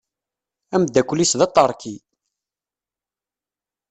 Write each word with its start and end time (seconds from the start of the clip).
Amdakel-is 0.75 1.31
d 1.39 1.41
aṭerki. 1.47 1.95